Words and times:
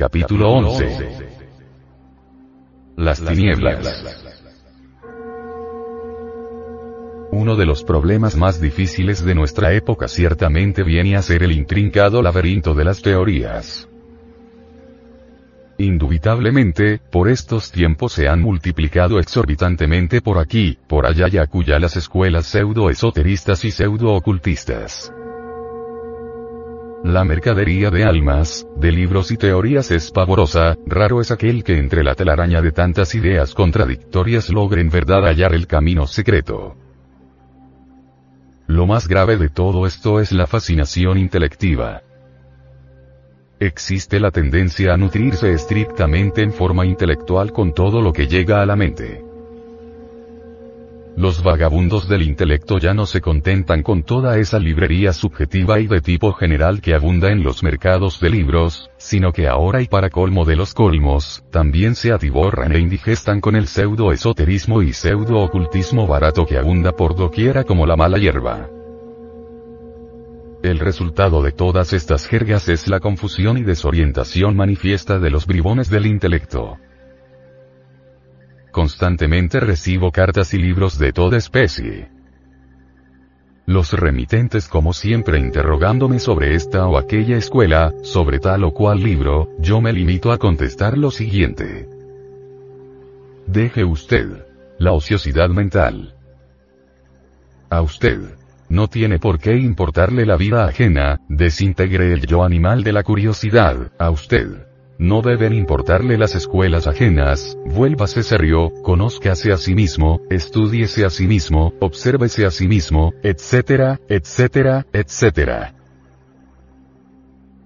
Capítulo 0.00 0.50
11. 0.52 0.98
Las 2.96 3.22
tinieblas. 3.22 4.02
Uno 7.32 7.54
de 7.54 7.66
los 7.66 7.84
problemas 7.84 8.34
más 8.34 8.62
difíciles 8.62 9.22
de 9.22 9.34
nuestra 9.34 9.74
época 9.74 10.08
ciertamente 10.08 10.84
viene 10.84 11.16
a 11.16 11.22
ser 11.22 11.42
el 11.42 11.52
intrincado 11.52 12.22
laberinto 12.22 12.72
de 12.72 12.84
las 12.86 13.02
teorías. 13.02 13.90
Indubitablemente, 15.76 16.98
por 17.12 17.28
estos 17.28 17.70
tiempos 17.70 18.14
se 18.14 18.26
han 18.26 18.40
multiplicado 18.40 19.18
exorbitantemente 19.18 20.22
por 20.22 20.38
aquí, 20.38 20.78
por 20.86 21.04
allá 21.04 21.26
y 21.30 21.36
acuya 21.36 21.78
las 21.78 21.98
escuelas 21.98 22.46
pseudo-esoteristas 22.46 23.66
y 23.66 23.70
pseudo-ocultistas. 23.70 25.12
La 27.04 27.24
mercadería 27.24 27.90
de 27.90 28.04
almas, 28.04 28.66
de 28.76 28.92
libros 28.92 29.30
y 29.30 29.38
teorías 29.38 29.90
es 29.90 30.10
pavorosa, 30.10 30.76
raro 30.86 31.22
es 31.22 31.30
aquel 31.30 31.64
que 31.64 31.78
entre 31.78 32.04
la 32.04 32.14
telaraña 32.14 32.60
de 32.60 32.72
tantas 32.72 33.14
ideas 33.14 33.54
contradictorias 33.54 34.50
logre 34.50 34.82
en 34.82 34.90
verdad 34.90 35.22
hallar 35.24 35.54
el 35.54 35.66
camino 35.66 36.06
secreto. 36.06 36.76
Lo 38.66 38.86
más 38.86 39.08
grave 39.08 39.38
de 39.38 39.48
todo 39.48 39.86
esto 39.86 40.20
es 40.20 40.30
la 40.30 40.46
fascinación 40.46 41.16
intelectiva. 41.16 42.02
Existe 43.58 44.20
la 44.20 44.30
tendencia 44.30 44.92
a 44.92 44.96
nutrirse 44.98 45.52
estrictamente 45.52 46.42
en 46.42 46.52
forma 46.52 46.84
intelectual 46.84 47.50
con 47.52 47.72
todo 47.72 48.02
lo 48.02 48.12
que 48.12 48.26
llega 48.26 48.60
a 48.60 48.66
la 48.66 48.76
mente. 48.76 49.29
Los 51.16 51.42
vagabundos 51.42 52.08
del 52.08 52.22
intelecto 52.22 52.78
ya 52.78 52.94
no 52.94 53.04
se 53.04 53.20
contentan 53.20 53.82
con 53.82 54.04
toda 54.04 54.38
esa 54.38 54.58
librería 54.58 55.12
subjetiva 55.12 55.80
y 55.80 55.86
de 55.86 56.00
tipo 56.00 56.32
general 56.32 56.80
que 56.80 56.94
abunda 56.94 57.30
en 57.30 57.42
los 57.42 57.62
mercados 57.62 58.20
de 58.20 58.30
libros, 58.30 58.90
sino 58.96 59.32
que 59.32 59.48
ahora 59.48 59.82
y 59.82 59.86
para 59.86 60.08
colmo 60.08 60.44
de 60.44 60.56
los 60.56 60.72
colmos, 60.72 61.44
también 61.50 61.94
se 61.94 62.12
atiborran 62.12 62.72
e 62.72 62.78
indigestan 62.78 63.40
con 63.40 63.56
el 63.56 63.66
pseudo-esoterismo 63.66 64.82
y 64.82 64.92
pseudo-ocultismo 64.92 66.06
barato 66.06 66.46
que 66.46 66.56
abunda 66.56 66.92
por 66.92 67.16
doquiera 67.16 67.64
como 67.64 67.86
la 67.86 67.96
mala 67.96 68.16
hierba. 68.16 68.68
El 70.62 70.78
resultado 70.78 71.42
de 71.42 71.52
todas 71.52 71.92
estas 71.92 72.26
jergas 72.26 72.68
es 72.68 72.86
la 72.86 73.00
confusión 73.00 73.58
y 73.58 73.62
desorientación 73.62 74.56
manifiesta 74.56 75.18
de 75.18 75.30
los 75.30 75.46
bribones 75.46 75.90
del 75.90 76.06
intelecto. 76.06 76.78
Constantemente 78.70 79.58
recibo 79.58 80.12
cartas 80.12 80.54
y 80.54 80.58
libros 80.58 80.98
de 80.98 81.12
toda 81.12 81.36
especie. 81.36 82.08
Los 83.66 83.92
remitentes 83.92 84.68
como 84.68 84.92
siempre 84.92 85.38
interrogándome 85.38 86.18
sobre 86.18 86.54
esta 86.54 86.86
o 86.86 86.98
aquella 86.98 87.36
escuela, 87.36 87.92
sobre 88.02 88.38
tal 88.38 88.64
o 88.64 88.72
cual 88.72 89.02
libro, 89.02 89.50
yo 89.58 89.80
me 89.80 89.92
limito 89.92 90.32
a 90.32 90.38
contestar 90.38 90.98
lo 90.98 91.10
siguiente. 91.10 91.88
Deje 93.46 93.84
usted. 93.84 94.46
La 94.78 94.92
ociosidad 94.92 95.50
mental. 95.50 96.14
A 97.68 97.82
usted. 97.82 98.20
No 98.68 98.88
tiene 98.88 99.18
por 99.18 99.38
qué 99.38 99.56
importarle 99.56 100.24
la 100.24 100.36
vida 100.36 100.64
ajena, 100.64 101.20
desintegre 101.28 102.12
el 102.12 102.26
yo 102.26 102.44
animal 102.44 102.82
de 102.84 102.92
la 102.92 103.02
curiosidad, 103.02 103.92
a 103.98 104.10
usted. 104.10 104.69
No 105.00 105.22
deben 105.22 105.54
importarle 105.54 106.18
las 106.18 106.34
escuelas 106.34 106.86
ajenas, 106.86 107.56
vuélvase 107.64 108.22
serio, 108.22 108.70
conózcase 108.82 109.50
a 109.50 109.56
sí 109.56 109.74
mismo, 109.74 110.20
estudiese 110.28 111.06
a 111.06 111.08
sí 111.08 111.26
mismo, 111.26 111.72
obsérvese 111.80 112.44
a 112.44 112.50
sí 112.50 112.68
mismo, 112.68 113.14
etcétera, 113.22 113.98
etcétera, 114.10 114.86
etcétera. 114.92 115.74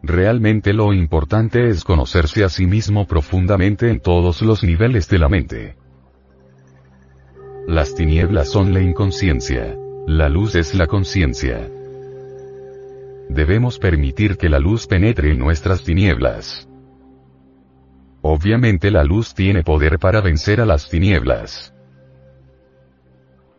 Realmente 0.05 0.73
lo 0.73 0.93
importante 0.93 1.71
es 1.71 1.83
conocerse 1.83 2.44
a 2.44 2.49
sí 2.49 2.69
mismo 2.69 3.09
profundamente 3.09 3.91
en 3.91 3.99
todos 3.99 4.41
los 4.41 4.62
niveles 4.62 5.09
de 5.09 5.19
la 5.19 5.28
mente. 5.28 5.77
Las 7.67 7.97
tinieblas 7.97 8.49
son 8.49 8.73
la 8.73 8.81
inconsciencia. 8.81 9.77
La 10.06 10.28
luz 10.28 10.55
es 10.55 10.73
la 10.77 10.87
conciencia. 10.87 11.69
Debemos 13.28 13.81
permitir 13.81 14.37
que 14.37 14.49
la 14.49 14.61
luz 14.61 14.87
penetre 14.87 15.33
en 15.33 15.41
nuestras 15.41 15.83
tinieblas. 15.83 16.69
Obviamente 18.27 18.91
la 18.91 19.05
luz 19.05 19.35
tiene 19.35 19.62
poder 19.62 19.99
para 19.99 20.23
vencer 20.23 20.59
a 20.59 20.65
las 20.65 20.89
tinieblas. 20.89 21.75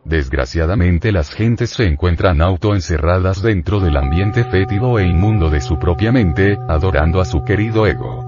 Desgraciadamente 0.04 1.12
las 1.12 1.30
gentes 1.30 1.70
se 1.70 1.86
encuentran 1.86 2.42
autoencerradas 2.42 3.42
dentro 3.42 3.78
del 3.78 3.96
ambiente 3.96 4.42
fétido 4.42 4.98
e 4.98 5.06
inmundo 5.06 5.50
de 5.50 5.60
su 5.60 5.78
propia 5.78 6.10
mente, 6.10 6.58
adorando 6.68 7.20
a 7.20 7.24
su 7.24 7.44
querido 7.44 7.86
ego. 7.86 8.24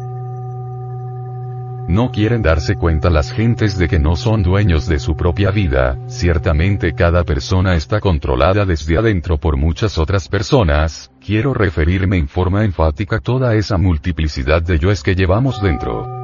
No 1.88 2.12
quieren 2.12 2.42
darse 2.42 2.76
cuenta 2.76 3.10
las 3.10 3.32
gentes 3.32 3.76
de 3.76 3.88
que 3.88 3.98
no 3.98 4.14
son 4.14 4.44
dueños 4.44 4.86
de 4.86 5.00
su 5.00 5.16
propia 5.16 5.50
vida, 5.50 5.98
ciertamente 6.06 6.94
cada 6.94 7.24
persona 7.24 7.74
está 7.74 7.98
controlada 7.98 8.64
desde 8.64 8.96
adentro 8.96 9.38
por 9.38 9.56
muchas 9.56 9.98
otras 9.98 10.28
personas, 10.28 11.10
quiero 11.20 11.52
referirme 11.52 12.16
en 12.16 12.28
forma 12.28 12.64
enfática 12.64 13.16
a 13.16 13.20
toda 13.20 13.56
esa 13.56 13.76
multiplicidad 13.76 14.62
de 14.62 14.78
yoes 14.78 15.02
que 15.02 15.16
llevamos 15.16 15.60
dentro. 15.60 16.17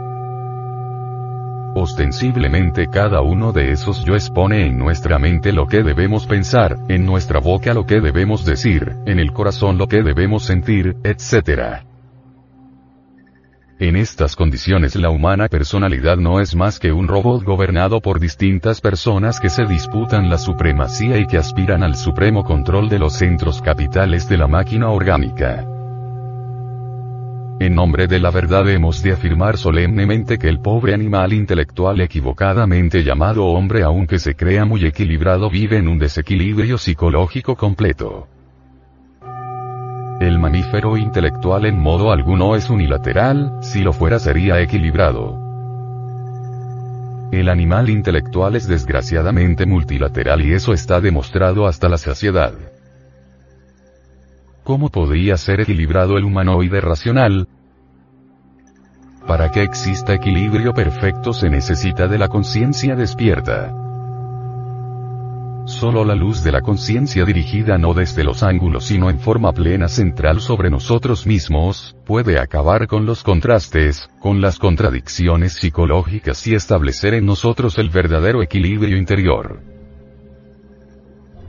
Ostensiblemente 1.77 2.87
cada 2.87 3.21
uno 3.21 3.53
de 3.53 3.73
esos 3.73 4.05
yo 4.05 4.15
expone 4.15 4.67
en 4.67 4.79
nuestra 4.79 5.19
mente 5.19 5.53
lo 5.53 5.67
que 5.67 5.83
debemos 5.83 6.25
pensar, 6.25 6.79
en 6.89 7.05
nuestra 7.05 7.41
boca 7.41 7.75
lo 7.75 7.85
que 7.85 8.01
debemos 8.01 8.45
decir, 8.45 8.95
en 9.07 9.19
el 9.19 9.33
corazón 9.33 9.77
lo 9.77 9.89
que 9.89 10.05
debemos 10.05 10.45
sentir, 10.45 10.97
etc. 11.03 11.83
En 13.81 13.97
estas 13.97 14.37
condiciones 14.37 14.95
la 14.95 15.11
humana 15.11 15.49
personalidad 15.49 16.17
no 16.17 16.39
es 16.39 16.55
más 16.55 16.79
que 16.79 16.93
un 16.93 17.09
robot 17.09 17.43
gobernado 17.43 18.01
por 18.01 18.21
distintas 18.21 18.81
personas 18.81 19.41
que 19.41 19.51
se 19.51 19.65
disputan 19.65 20.31
la 20.31 20.39
supremacía 20.39 21.19
y 21.19 21.27
que 21.27 21.39
aspiran 21.39 21.83
al 21.83 21.97
supremo 21.97 22.45
control 22.45 22.89
de 22.89 23.01
los 23.01 23.15
centros 23.15 23.61
capitales 23.61 24.29
de 24.29 24.39
la 24.39 24.47
máquina 24.47 24.91
orgánica. 24.91 25.74
En 27.61 27.75
nombre 27.75 28.09
de 28.09 28.19
la 28.19 28.31
verdad 28.31 28.69
hemos 28.69 29.03
de 29.03 29.13
afirmar 29.13 29.57
solemnemente 29.57 30.39
que 30.39 30.49
el 30.49 30.61
pobre 30.61 30.93
animal 30.93 31.33
intelectual 31.33 32.01
equivocadamente 32.01 33.05
llamado 33.05 33.47
hombre 33.47 33.85
aunque 33.85 34.19
se 34.19 34.35
crea 34.35 34.65
muy 34.65 34.85
equilibrado 34.85 35.49
vive 35.49 35.79
en 35.79 35.87
un 35.87 35.99
desequilibrio 35.99 36.79
psicológico 36.79 37.55
completo. 37.57 38.27
El 40.21 40.39
mamífero 40.39 40.97
intelectual 40.97 41.67
en 41.67 41.79
modo 41.79 42.13
alguno 42.13 42.57
es 42.57 42.71
unilateral, 42.71 43.59
si 43.61 43.83
lo 43.83 43.93
fuera 43.93 44.19
sería 44.19 44.61
equilibrado. 44.61 45.41
El 47.31 47.49
animal 47.49 47.89
intelectual 47.89 48.57
es 48.57 48.69
desgraciadamente 48.69 49.67
multilateral 49.67 50.45
y 50.45 50.53
eso 50.53 50.73
está 50.73 51.01
demostrado 51.01 51.67
hasta 51.67 51.89
la 51.89 51.99
saciedad. 51.99 52.53
¿Cómo 54.63 54.89
podría 54.89 55.37
ser 55.37 55.61
equilibrado 55.61 56.17
el 56.17 56.25
humanoide 56.25 56.81
racional? 56.81 57.49
Para 59.27 59.51
que 59.51 59.63
exista 59.63 60.13
equilibrio 60.13 60.75
perfecto 60.75 61.33
se 61.33 61.49
necesita 61.49 62.07
de 62.09 62.19
la 62.19 62.29
conciencia 62.29 62.95
despierta. 62.95 63.73
Solo 65.65 66.05
la 66.05 66.15
luz 66.15 66.45
de 66.45 66.53
la 66.53 66.61
conciencia 66.61 67.25
dirigida 67.25 67.79
no 67.79 67.95
desde 67.95 68.23
los 68.23 68.43
ángulos 68.43 68.85
sino 68.85 69.09
en 69.09 69.19
forma 69.19 69.51
plena 69.53 69.89
central 69.89 70.43
sobre 70.43 70.69
nosotros 70.69 71.27
mismos, 71.27 71.97
puede 72.05 72.39
acabar 72.39 72.87
con 72.87 73.07
los 73.07 73.23
contrastes, 73.23 74.11
con 74.21 74.43
las 74.43 74.59
contradicciones 74.59 75.55
psicológicas 75.55 76.47
y 76.47 76.55
establecer 76.55 77.15
en 77.15 77.25
nosotros 77.25 77.79
el 77.79 77.89
verdadero 77.89 78.43
equilibrio 78.43 78.99
interior. 78.99 79.74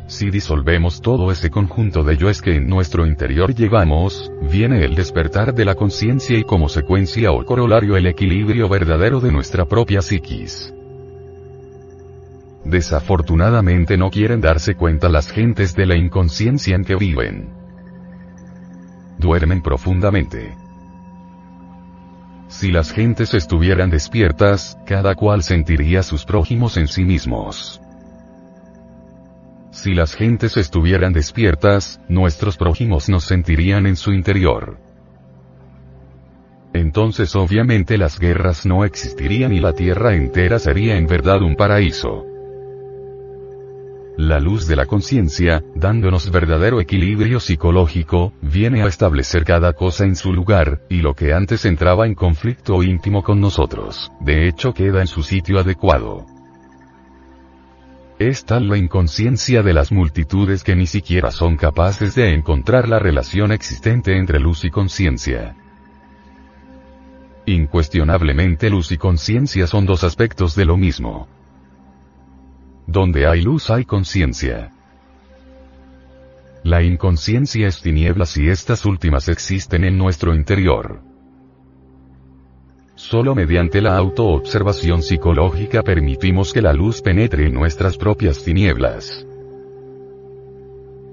Si 0.07 0.29
disolvemos 0.29 1.01
todo 1.01 1.31
ese 1.31 1.49
conjunto 1.49 2.03
de 2.03 2.15
yoes 2.15 2.41
que 2.41 2.55
en 2.55 2.67
nuestro 2.67 3.07
interior 3.07 3.55
llevamos, 3.55 4.31
viene 4.51 4.85
el 4.85 4.93
despertar 4.93 5.53
de 5.55 5.65
la 5.65 5.73
conciencia 5.73 6.37
y 6.37 6.43
como 6.43 6.69
secuencia 6.69 7.31
o 7.31 7.43
corolario 7.43 7.97
el 7.97 8.05
equilibrio 8.05 8.69
verdadero 8.69 9.19
de 9.19 9.31
nuestra 9.31 9.65
propia 9.65 10.03
psiquis. 10.03 10.71
Desafortunadamente 12.65 13.97
no 13.97 14.11
quieren 14.11 14.41
darse 14.41 14.75
cuenta 14.75 15.09
las 15.09 15.31
gentes 15.31 15.75
de 15.75 15.87
la 15.87 15.95
inconsciencia 15.95 16.75
en 16.75 16.83
que 16.83 16.95
viven. 16.95 17.49
Duermen 19.17 19.61
profundamente. 19.61 20.55
Si 22.47 22.71
las 22.71 22.91
gentes 22.91 23.33
estuvieran 23.33 23.89
despiertas, 23.89 24.77
cada 24.85 25.15
cual 25.15 25.41
sentiría 25.41 26.03
sus 26.03 26.25
prójimos 26.25 26.77
en 26.77 26.87
sí 26.87 27.03
mismos. 27.03 27.81
Si 29.75 29.93
las 29.93 30.15
gentes 30.15 30.55
estuvieran 30.55 31.11
despiertas, 31.11 31.99
nuestros 32.07 32.55
prójimos 32.55 33.09
nos 33.09 33.25
sentirían 33.25 33.85
en 33.87 33.97
su 33.97 34.13
interior. 34.13 34.77
Entonces 36.73 37.35
obviamente 37.35 37.97
las 37.97 38.17
guerras 38.17 38.65
no 38.65 38.85
existirían 38.85 39.51
y 39.51 39.59
la 39.59 39.73
tierra 39.73 40.15
entera 40.15 40.59
sería 40.59 40.95
en 40.95 41.07
verdad 41.07 41.41
un 41.41 41.57
paraíso. 41.57 42.25
La 44.17 44.39
luz 44.39 44.65
de 44.65 44.77
la 44.77 44.85
conciencia, 44.85 45.61
dándonos 45.75 46.31
verdadero 46.31 46.79
equilibrio 46.79 47.41
psicológico, 47.41 48.31
viene 48.41 48.81
a 48.81 48.87
establecer 48.87 49.43
cada 49.43 49.73
cosa 49.73 50.05
en 50.05 50.15
su 50.15 50.31
lugar, 50.31 50.83
y 50.89 51.01
lo 51.01 51.15
que 51.15 51.33
antes 51.33 51.65
entraba 51.65 52.07
en 52.07 52.15
conflicto 52.15 52.81
íntimo 52.81 53.23
con 53.23 53.41
nosotros, 53.41 54.09
de 54.21 54.47
hecho 54.47 54.73
queda 54.73 55.01
en 55.01 55.07
su 55.07 55.21
sitio 55.21 55.59
adecuado. 55.59 56.34
Es 58.17 58.45
tal 58.45 58.69
la 58.69 58.77
inconsciencia 58.77 59.61
de 59.61 59.73
las 59.73 59.91
multitudes 59.91 60.63
que 60.63 60.73
ni 60.73 60.87
siquiera 60.87 61.31
son 61.31 61.57
capaces 61.57 62.15
de 62.15 62.33
encontrar 62.33 62.87
la 62.87 62.97
relación 62.97 63.51
existente 63.51 64.17
entre 64.17 64.39
luz 64.39 64.63
y 64.63 64.69
conciencia. 64.69 65.57
Incuestionablemente 67.45 68.69
luz 68.69 68.93
y 68.93 68.97
conciencia 68.97 69.67
son 69.67 69.85
dos 69.85 70.05
aspectos 70.05 70.55
de 70.55 70.63
lo 70.63 70.77
mismo. 70.77 71.27
Donde 72.87 73.27
hay 73.27 73.41
luz 73.41 73.69
hay 73.69 73.83
conciencia. 73.83 74.71
La 76.63 76.83
inconsciencia 76.83 77.67
es 77.67 77.81
tinieblas 77.81 78.37
y 78.37 78.47
estas 78.47 78.85
últimas 78.85 79.27
existen 79.27 79.83
en 79.83 79.97
nuestro 79.97 80.33
interior. 80.33 81.01
Solo 83.09 83.35
mediante 83.35 83.81
la 83.81 83.95
autoobservación 83.97 85.03
psicológica 85.03 85.83
permitimos 85.83 86.51
que 86.51 86.61
la 86.63 86.73
luz 86.73 87.03
penetre 87.03 87.45
en 87.45 87.53
nuestras 87.53 87.97
propias 87.97 88.43
tinieblas. 88.43 89.27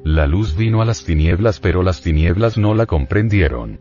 La 0.02 0.26
luz 0.26 0.56
vino 0.56 0.80
a 0.80 0.86
las 0.86 1.04
tinieblas 1.04 1.60
pero 1.60 1.82
las 1.82 2.00
tinieblas 2.00 2.56
no 2.56 2.74
la 2.74 2.86
comprendieron. 2.86 3.78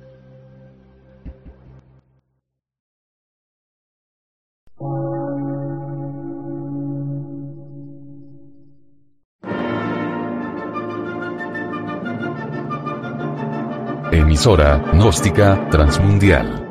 Emisora, 14.11 14.83
gnóstica, 14.91 15.69
transmundial. 15.69 16.70